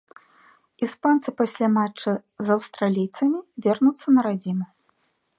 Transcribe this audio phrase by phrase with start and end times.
[0.85, 2.13] Іспанцы пасля матча
[2.47, 4.65] з аўстралійцамі вернуцца на радзіму.